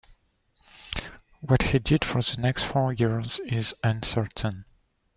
What 1.41 1.61
he 1.61 1.77
did 1.77 2.03
for 2.03 2.23
the 2.23 2.37
next 2.39 2.63
four 2.63 2.91
years 2.91 3.37
is 3.45 3.75
uncertain. 3.83 4.65